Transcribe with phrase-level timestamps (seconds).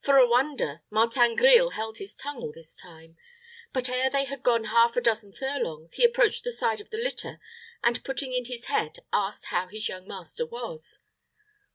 [0.00, 3.18] For a wonder, Martin Grille held his tongue all this time;
[3.74, 6.96] but ere they had gone half a dozen furlongs, he approached the side of the
[6.96, 7.38] litter,
[7.84, 11.00] and, putting in his head, asked how his young master was.